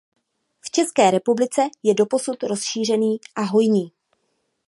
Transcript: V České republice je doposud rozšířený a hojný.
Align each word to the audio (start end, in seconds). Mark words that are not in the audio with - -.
V 0.61 0.69
České 0.71 1.11
republice 1.11 1.61
je 1.83 1.93
doposud 1.93 2.43
rozšířený 2.43 3.17
a 3.35 3.41
hojný. 3.41 3.91